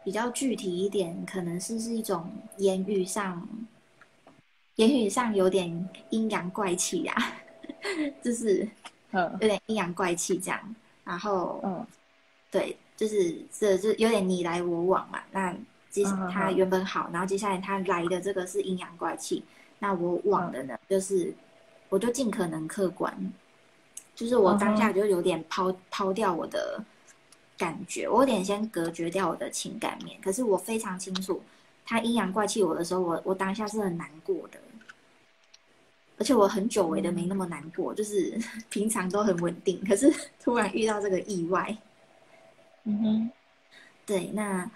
[0.02, 3.48] 比较具体一点，可能是是一种言语上，
[4.74, 7.14] 言语上有点阴阳怪气呀，
[8.20, 8.68] 就是
[9.12, 10.74] 嗯，有点阴阳怪气这样。
[11.04, 11.86] 然后嗯，
[12.50, 15.20] 对，就是这就有点你来我往嘛。
[15.30, 15.54] 那
[15.88, 19.44] 接他原本好，然后接下来他来的这个是阴阳怪气，
[19.78, 21.32] 那我往的呢，就是
[21.90, 23.32] 我就尽可能客观。
[24.16, 26.84] 就是我当下就有点抛抛掉我的
[27.58, 30.18] 感觉，我有点先隔绝掉我的情感面。
[30.22, 31.42] 可是我非常清楚，
[31.84, 34.58] 他阴阳怪气我的时候，我我当下是很难过的，
[36.16, 38.38] 而且我很久违的没那么难过，就是
[38.70, 41.76] 平常都很稳定，可是 突然遇到这个意外，
[42.84, 43.30] 嗯哼，
[44.06, 44.70] 对，那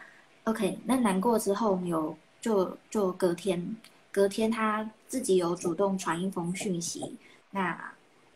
[0.45, 3.77] OK，那难过之后有就就隔天，
[4.11, 7.17] 隔天他自己有主动传一封讯息，
[7.53, 7.93] 那。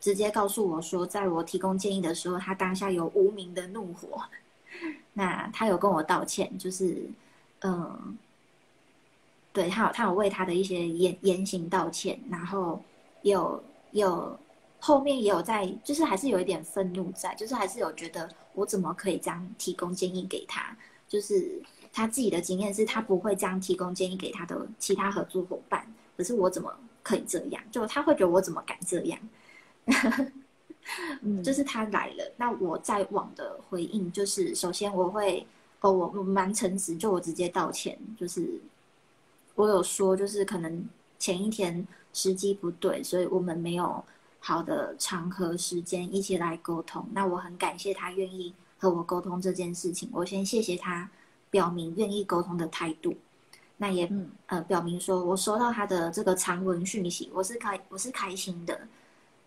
[0.06, 4.22] 直接告诉我说，在我提供建议的时候，他当下有无名的怒火。
[5.14, 7.10] 那他有跟我道歉，就是，
[7.62, 8.16] 嗯，
[9.52, 12.80] 对他有他有为他的一些言言行道歉，然后
[13.22, 14.38] 有有
[14.78, 20.76] 后面也有在，就是还是有一点愤怒在，就是还是有觉得我怎么可以这样提供建议给他？
[21.08, 21.60] 就是
[21.92, 25.84] 他自己的经验是他不会这样提供建议给他的其他合作伙伴，
[26.16, 26.72] 可是我怎么？
[27.02, 27.62] 可以这样？
[27.72, 29.18] 就他会觉得我怎么敢这样？
[31.22, 35.44] 嗯，就是他来了，那我在网的回应就是，首先我会
[35.80, 38.60] 哦，我我蛮诚实，就我直接道歉，就是
[39.56, 40.84] 我有说，就是可能
[41.18, 44.04] 前一天时机不对，所以我们没有
[44.38, 47.04] 好的场合时间一起来沟通。
[47.12, 51.10] 那我很感谢他愿意和我沟通这件事情，我先谢谢他
[51.50, 53.14] 表明愿意沟通的态度。
[53.78, 54.10] 那也
[54.46, 58.80] 呃表明说我收到他的这个长文讯息，我是开我是开心的。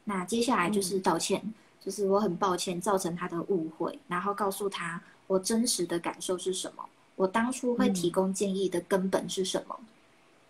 [0.03, 6.83] 那接下来就是道歉，就是我很抱歉造成他的误会，然后告诉他我真实的感受是什么，
[7.15, 9.79] 我当初会提供建议的根本是什么，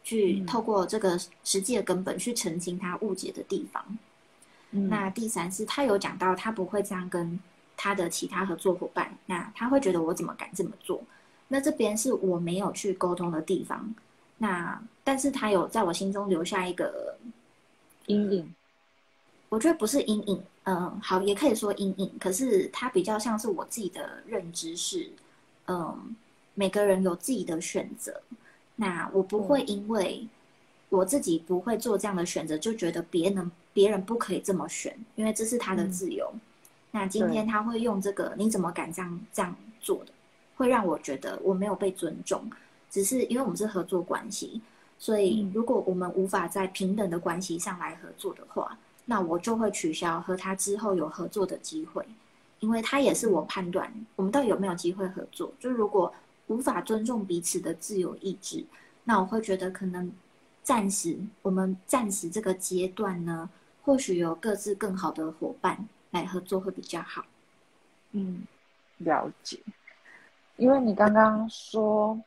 [0.04, 3.84] 去透过这个实际的根本去澄清他误解的地方。
[4.72, 7.40] 那第三是，他有讲到他不会这样跟
[7.76, 11.02] 他的其他合作伙伴，那他会觉得我怎么敢这么做？
[11.48, 13.96] 那这边是我没有去沟通的地方，
[14.38, 17.18] 那但是他有在我心中留下一个
[18.06, 18.54] 阴影。
[19.50, 22.12] 我觉得不是阴影，嗯，好，也可以说阴影。
[22.20, 25.10] 可是它比较像是我自己的认知是，
[25.68, 26.16] 嗯，
[26.54, 28.22] 每个人有自己的选择。
[28.76, 30.28] 那我不会因为
[30.90, 36.32] 我自己不会做这样的选择，就觉得别人别人不可以这么选，因为这是他的自由。
[36.92, 40.12] 那今天他会用这个，你怎么敢这样这样做的，
[40.58, 42.48] 会让我觉得我没有被尊重。
[42.92, 44.62] 只是因为我们是合作关系，
[45.00, 48.78] 所以如果我们无法在平等的关系上来合作的话。
[49.10, 52.06] 那我就会取消和他之后有合作的机会，
[52.60, 55.52] 因为他也是我判断我们到底有没有机会合作。
[55.60, 56.14] 就如果
[56.46, 58.64] 无法尊重彼此的自由意志，
[59.06, 60.12] 那我会觉得可能
[60.62, 63.50] 暂时我们暂时这个阶段呢，
[63.82, 67.26] 或许有各自更好的伙伴来合作会比较好。
[68.12, 68.44] 嗯，
[69.00, 69.58] 了解。
[70.58, 72.22] 因为你刚刚说。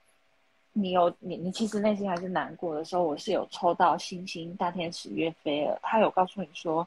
[0.75, 6.87] 你有你你其实内心还是难过的时候，我是有抽到星星大天使约菲尔，他有告诉你说，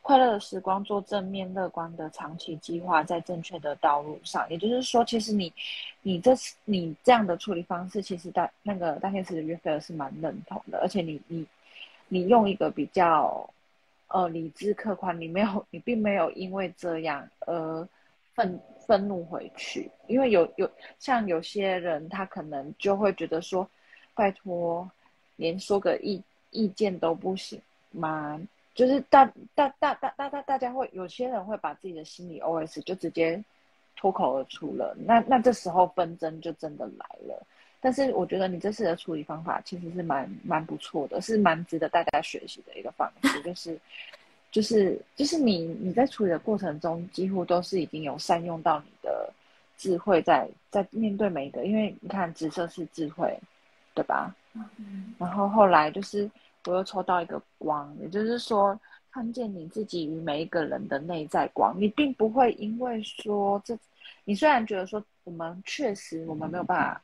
[0.00, 4.48] 快乐的时光做正面乐观的长期计划，在正确的道路上。
[4.48, 5.52] 也就是说，其实你
[6.00, 6.32] 你这
[6.64, 11.46] 你这样的处理方式，其实大那个大天使约菲尔是蛮认同的，而且你你
[12.08, 13.48] 你用一个比较
[14.08, 17.86] 呃理智客观，你没有你并没有因为这样而
[18.34, 18.58] 愤。
[18.86, 23.68] 愤怒回去，因为有有像有些人，他可能就会觉得说，
[24.14, 24.88] 拜托，
[25.36, 27.60] 连说个意意见都不行
[27.90, 28.40] 吗？
[28.74, 29.24] 就是大
[29.54, 33.42] 大大大大大大家会有些人会把自己的心理 OS 就直接
[33.96, 37.46] 脱口而出了，那那这时候纷争就真的来了。
[37.80, 43.78] 但是我觉得你这次的处理方法其实是蛮蛮不错的，是蛮值得大家学习的一个方式，就是。
[44.50, 49.30] 就是就是你你在处理的过程中，几乎都是已经有善用到你的
[49.76, 53.38] 智慧，在在面对每一个，因为你看紫色是智慧，
[53.94, 54.34] 对吧？
[54.54, 55.14] 嗯。
[55.18, 56.30] 然后后来就是
[56.64, 58.78] 我又抽到一个光，也就是说
[59.10, 63.78] 看见你自己与每一个人的内在光，你并不会因为说这，
[64.24, 67.02] 你虽然觉得说我们确实我们没有办法，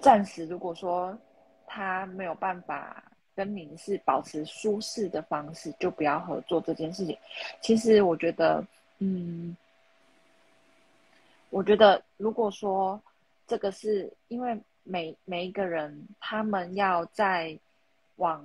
[0.00, 1.18] 暂时如果说
[1.66, 3.02] 他没有办法。
[3.36, 7.14] 跟你是保持舒适的方式，就不要合作这件事情。
[7.60, 8.66] 其实我觉得，
[8.98, 9.54] 嗯，
[11.50, 12.98] 我觉得如果说
[13.46, 17.54] 这个是因为每每一个人他们要在
[18.16, 18.42] 往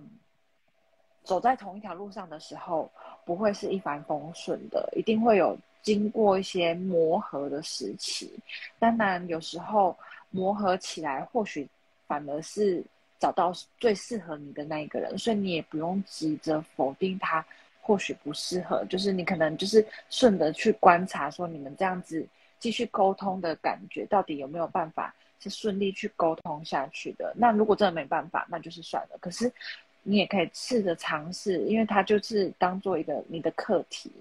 [1.24, 2.92] 走在同一条路上的时候，
[3.24, 8.30] 不会是一帆风顺的，一定会有经过一些磨合的时期。
[8.78, 9.98] 当然，有时候
[10.32, 11.66] 磨合起来，或许
[12.08, 12.84] 反而是。
[13.22, 17.46] 找到最适合你的那一个人，所以你也不用急着否定他，
[17.80, 18.84] 或许不适合。
[18.86, 27.32] 就是你可能就是顺着去观察，说你们这样子继续沟通的感觉，到底有没有办法是顺利去沟通下去的？
[27.38, 29.18] 那如果真的没办法，那就是算了。
[29.20, 29.54] 可是
[30.02, 34.12] 你也可以试着尝试，因为它就是当做一个你的课题，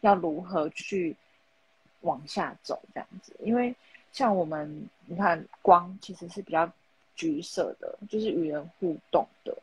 [0.00, 1.14] 要如何去
[2.00, 3.36] 往下走这样子。
[3.40, 3.74] 因为
[4.12, 6.72] 像我们，你看光其实是比较。
[7.16, 9.56] 橘色的，就是与人互动的。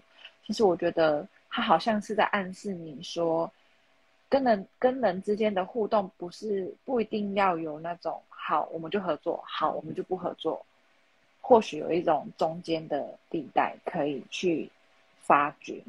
[0.45, 3.49] 其实我觉得他好像是在暗示你说，
[4.27, 10.65] 跟人跟人之间的互动不是不一定要有那种好我们就合作，好我们就不合作。
[11.39, 14.69] 或许有一种中间的地带可以去
[15.21, 15.83] 发掘。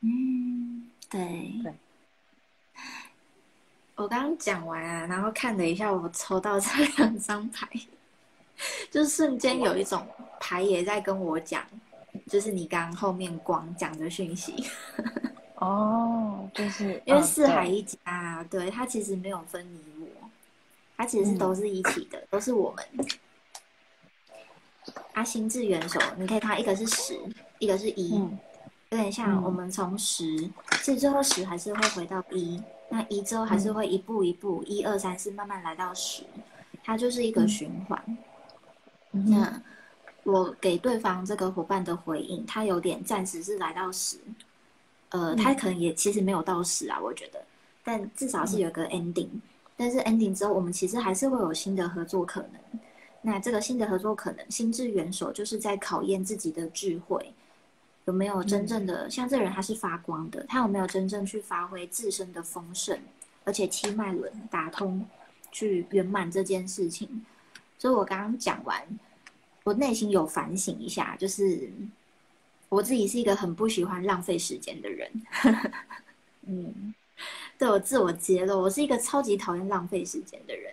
[0.00, 1.20] 嗯，对。
[1.62, 1.72] 对。
[3.96, 7.68] 我刚刚讲完啊，然后看了一下我抽到这两张牌。
[8.90, 10.04] 就是瞬间有一种
[10.40, 11.64] 牌也在跟我讲，
[12.26, 14.66] 就是你刚后面光讲的讯息。
[15.56, 20.28] 哦，就是 因为四海一家，对他其实没有分你我，
[20.96, 22.84] 他其实是都是一起的，都是我们。
[25.12, 27.18] 他心智元首，你可以看一个是十，
[27.58, 28.18] 一个是一，
[28.90, 30.24] 有点像我们从十，
[30.82, 36.22] 其实最后十还是会回到一，那一之后还是会一步一步，一二三四慢慢来到十，
[36.84, 38.18] 它就是一个循环。
[39.10, 39.60] 那
[40.30, 44.18] 我给对方这个伙伴的回应，他有点暂时是来到十，
[45.08, 47.42] 呃，他可能也其实没有到十啊，我觉得，
[47.82, 49.28] 但至少是有个 ending。
[49.74, 52.80] 但是 ending 之后，我们其实还是会有新的合作可能。
[53.22, 57.32] 那这个新的合作可能，心智元首就是在考验自己的智慧，
[58.04, 62.98] 有没有真正的像这人他是发光的，他有没有真正去发挥自身的丰盛，
[63.44, 65.02] 而且七脉轮打通，
[65.50, 67.24] 去圆满这件事情。
[67.78, 68.82] 所以我刚刚讲完，
[69.68, 71.70] 我内心有反省一下，就是
[72.68, 75.10] 我自己是一个很不喜欢浪费时间的人。
[76.46, 76.94] 嗯。
[77.58, 80.72] 对我自我揭露，我是一个超级讨厌浪费时间的人。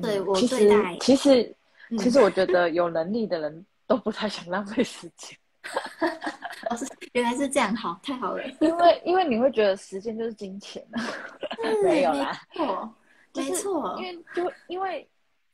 [0.00, 1.52] 对我对待，其实
[1.98, 5.36] 其实我觉得有能力的人都不太想浪费时间。
[7.14, 8.44] 原来是这样，好，太好了。
[8.60, 11.02] 因为因为你会觉得时间就是金钱啊，
[11.82, 12.94] 没有啦，错，
[13.34, 13.96] 没错。
[13.98, 15.08] 因为就因为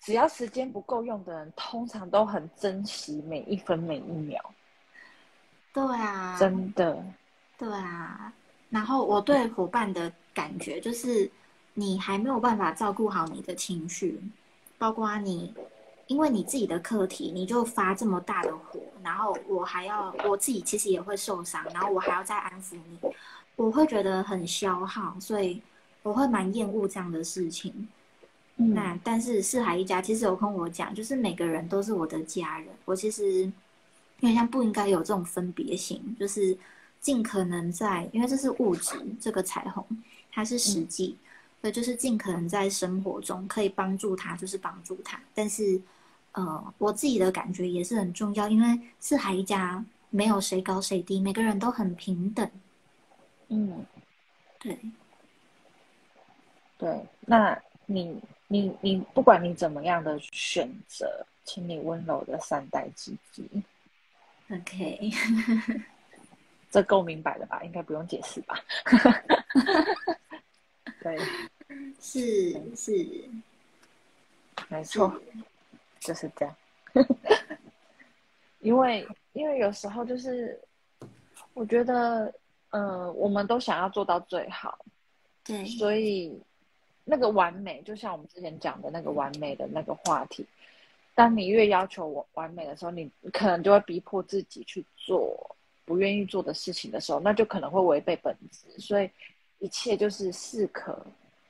[0.05, 4.39] 只要时间不够用的人，通常都很珍惜每一分每一秒。
[5.73, 7.03] 对啊，真的。
[7.57, 8.31] 对啊。
[8.69, 11.31] 然后我对伙伴的感觉就是，
[11.73, 14.21] 你还没有办法照顾好你的情绪，
[14.77, 15.55] 包括你，
[16.07, 22.99] 因为你自己的课题，你就发这么大的火，然后我还要我自己其实也会受伤，然后我还要再安抚你，
[23.57, 25.63] 我会觉得很消耗，所以
[26.03, 27.89] 我会蛮厌恶这样的事情。
[28.57, 33.43] 那但是四海一家其实有跟我讲，就是每个人都是我的家人，我其实
[34.21, 36.57] 因为像不应该有这种分别心，就是。
[37.05, 39.87] 尽可能在，因为这是物质，这个彩虹
[40.33, 41.15] 它是实际，
[41.61, 45.21] 所以就是尽可能在生活中可以帮助他，就是帮助他。
[45.35, 45.79] 但是，
[46.33, 52.51] 呃，我自己的感觉也是很重要，因为四海一家没有谁高谁低，每个人都很平等。
[53.49, 53.85] 嗯，
[54.59, 54.79] 对，
[56.79, 57.07] 对。
[57.27, 58.19] 那你
[58.55, 63.49] 你你，不管你怎么样的选择，请你温柔的善待自己。
[64.49, 65.11] OK。
[66.71, 67.63] 这够明白了吧？
[67.65, 68.55] 应该不用解释吧？
[71.03, 71.19] 对，
[72.01, 73.29] 是是，
[74.69, 75.21] 没错，
[76.01, 76.57] 就是这样。
[78.61, 80.61] 因为因为有时候就是，
[81.55, 82.33] 我觉得，
[82.71, 84.79] 呃，我们都想要做到最好，
[85.45, 86.43] 对，所以
[87.05, 90.47] 那个完美，就像我们之前讲的那个完美的那个话题，
[91.15, 95.57] 当你越要求我完美的时候，你可能就会逼迫自己去做。
[95.87, 99.11] 不愿意做的事情的时候，那就可能会违背本质，所以
[99.59, 100.99] 一切就是适可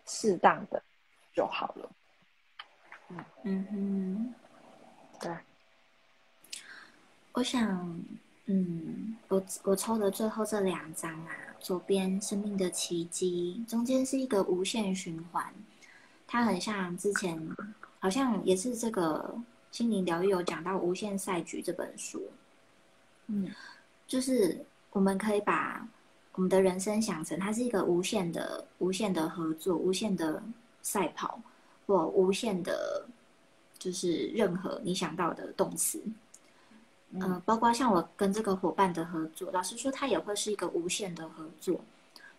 [0.07, 0.83] 适当的
[1.33, 1.91] 就好了。
[3.11, 4.35] 嗯嗯哼，
[5.21, 5.37] 对。
[7.31, 8.05] 我想，
[8.47, 11.31] 嗯，我我抽的最后这两张啊，
[11.61, 15.53] 左边生命的奇迹，中间是一个无限循环，
[16.27, 17.41] 它很像之前
[18.01, 19.35] 好像也是这个
[19.71, 22.23] 心灵疗愈有讲到《无限赛局》这本书，
[23.29, 23.51] 嗯。
[24.07, 25.89] 就是我们可以把
[26.35, 30.43] 我们的人生想成，它是一个无限的、无限的合作、无限的
[30.83, 31.41] 赛跑，
[31.87, 33.07] 或无限的，
[33.79, 35.99] 就是任何你想到的动词。
[37.21, 41.81] 嗯，包括像我跟这个伙伴的合作，老实说，它也会是一个无限的合作。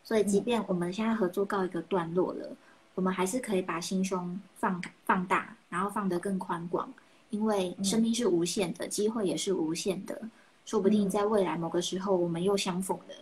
[0.04, 2.50] 所以，即便我们现在合作告一个段落了，
[2.94, 6.92] 我们还是可以把心胸放放大，然后放得更宽广，
[7.30, 10.22] 因为生命是无限的，机会也是无限的。
[10.66, 13.16] 说不定在未来某个时候，我们又相逢了。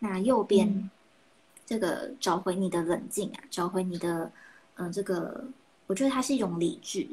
[0.00, 0.90] 那右边
[1.64, 4.30] 这个找回你的冷静啊，找回你的
[4.76, 5.44] 嗯，这个
[5.86, 7.06] 我觉得它是一种理智，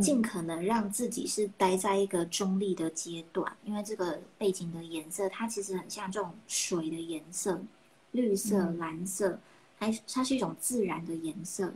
[0.00, 3.50] 尽可能让自己是待在一个中立的阶段。
[3.64, 7.60] 因为这个背景的颜色，它其实很像这种水的颜色，
[8.12, 9.38] 绿色、蓝色，
[9.78, 11.72] 它它是一种自然的颜色，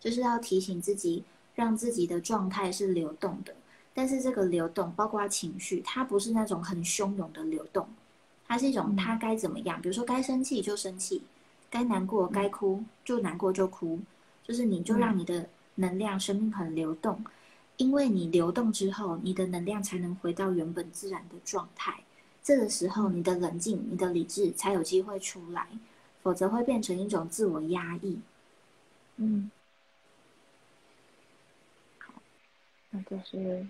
[0.00, 1.22] 就是要提醒自己，
[1.54, 3.54] 让自己的状态是流动的。
[3.96, 7.86] 但是这个流动，包括情绪，它不是那种很汹涌的流动，
[8.48, 9.80] 它是一种它该怎么样？
[9.80, 11.22] 比如说该生气就生气，
[11.70, 14.00] 该难过该哭就难过就哭，
[14.42, 17.24] 就是你就让你的能量、生命很流动，
[17.76, 22.02] 因为你流动之后，你的能量才能回到原本自然的状态。
[22.42, 25.66] 这个时候，你的冷静、你的理智才有机会出来，
[26.22, 28.18] 否则会变成一种自我压抑。
[29.16, 29.50] 嗯，
[31.98, 32.12] 好，
[32.90, 33.66] 那就是。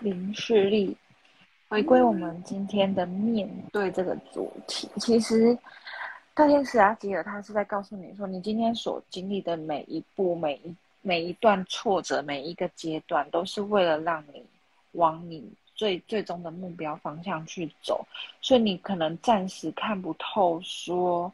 [0.00, 0.94] 零视力，
[1.70, 4.86] 回归我们今天的面对这个主题。
[4.98, 5.56] 其实，
[6.36, 14.44] 大天使阿吉尔他是在告诉你说，你今天所经历的每一步、每一每一段挫折、每一个阶段，都是为了让你
[14.92, 18.06] 往你最最终的目标方向去走，
[18.42, 21.32] 所以你可能暂时看不透，说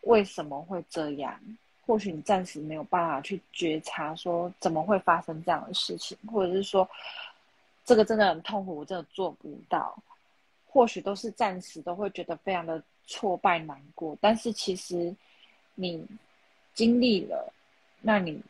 [0.00, 1.38] 为什么会这样？
[1.86, 6.88] 或许你暂时没有办法去觉察，说怎么会发生这样的事情，或者是说
[7.84, 9.96] 这个真的很痛苦，我真的做不到。
[10.66, 15.14] 或许都是暂时都会觉得非常的挫败难过，但是其实
[15.74, 16.06] 你
[16.74, 17.52] 经历了，
[18.00, 18.42] 那你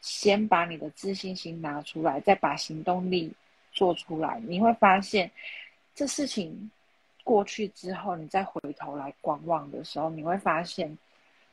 [0.00, 3.32] 先把你的自信心拿出来，再把行动力
[3.72, 5.30] 做出来，你会发现
[5.94, 6.70] 这事情
[7.24, 10.96] 过去之后，你再回头来观望的时候，你会发现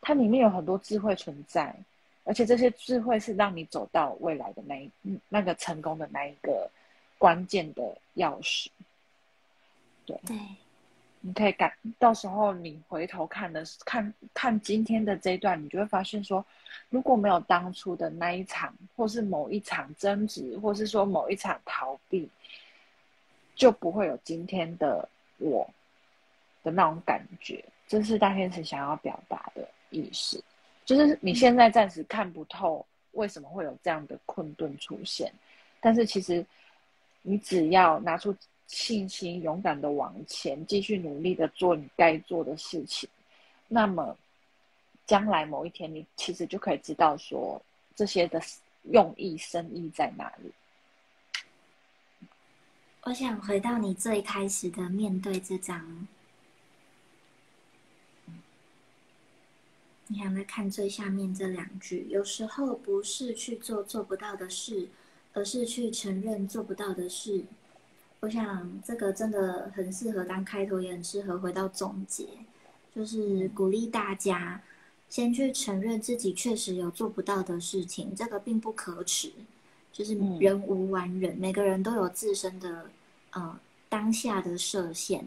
[0.02, 1.76] 它里面有很多智慧存在，
[2.24, 4.92] 而且这些智慧是让你走到未来的那一
[5.30, 6.70] 那个成功的那一个
[7.18, 8.68] 关键的钥匙。
[10.06, 10.18] 对，
[11.22, 16.46] 你可以感，到时候你回头看的看看今天的这一段，你就会发现说，
[16.90, 22.30] 如果没有当初的那一场，或是某一场争执，或是说某一场逃避，
[23.56, 25.68] 就不会有今天的我
[26.64, 27.64] 的那种感觉。
[27.88, 30.42] 这是大天使想要表达的意思，
[30.86, 35.34] 就是你现在暂时看不透为什么会有这样的困顿出现，
[35.82, 36.46] 但是其实
[37.24, 38.34] 你只要拿出。
[38.68, 43.10] 信心，勇敢的往前，继续努力的做你该做的事情。
[43.68, 44.18] 那么，
[45.06, 47.62] 将来某一天，你其实就可以知道说
[47.96, 48.42] 这些的
[48.92, 50.52] 用意、深意在哪里。
[53.04, 56.08] 我想回到你最开始的面对这张，
[60.08, 62.06] 你想来看最下面这两句。
[62.10, 64.90] 有时候不是去做做不到的事，
[65.32, 67.46] 而是去承认做不到的事。
[68.20, 72.26] 我想这个真的很适合当开头，也很适合回到总结，
[72.94, 74.62] 就是鼓励大家
[75.08, 79.32] 先去承认自己确实有做不到的事情，这个并不可耻，
[79.94, 82.90] 就是人无完人，每个人都有自身的
[83.32, 85.24] 呃当下的设限，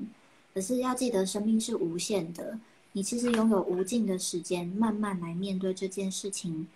[0.52, 2.58] 可是要记得生命是无限的，
[2.92, 6.66] 你其实拥有无尽的时间，慢慢来面对这件事情，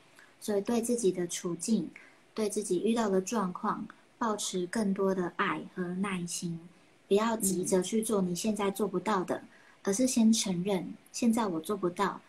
[0.40, 1.90] 所以对自己的处境，
[2.32, 3.84] 对自己遇到的状况。
[4.24, 6.58] 保持更多的爱和耐心，
[7.06, 9.44] 不要急着去做你现在做不到的，
[9.82, 12.22] 而是先承认现在我做不到，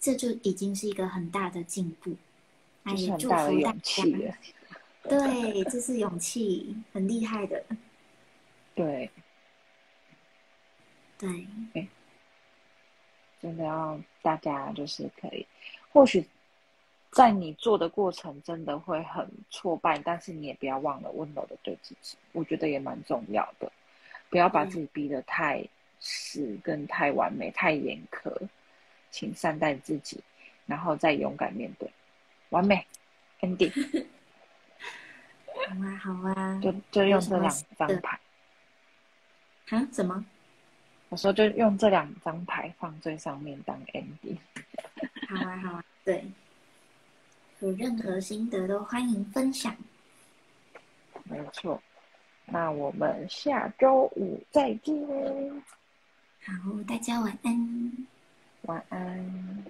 [0.00, 2.16] 这就已经是一个很大的进步。
[2.82, 4.02] 那也祝福大家。
[5.04, 7.64] 对，这是勇气，很厉害的。
[8.74, 9.08] 对，
[11.16, 11.46] 对，
[13.40, 15.46] 真的要大家就是可以，
[15.92, 16.26] 或许。
[17.10, 23.70] 在你做的过程，真的会很挫败，但是你也不要忘了温柔的对自己，我觉得也蛮重要的。
[24.28, 25.66] 不要把自己逼得太
[25.98, 28.32] 死，跟太完美、太严苛，
[29.10, 30.22] 请善待自己，
[30.66, 31.90] 然后再勇敢面对。
[32.50, 32.86] 完美
[33.40, 33.72] ，ending。
[35.50, 38.20] 好啊，好啊，就就用这两张牌。
[39.70, 39.84] 啊？
[39.90, 40.24] 怎么？
[41.08, 44.38] 我说就用这两张牌放最上面当 ending。
[45.28, 46.24] 好啊，好啊，对。
[47.60, 49.74] 有任何心得都欢迎分享。
[51.24, 51.80] 没错，
[52.46, 54.94] 那我们下周五再见。
[56.42, 56.52] 好，
[56.88, 58.06] 大家晚安。
[58.62, 59.64] 晚安。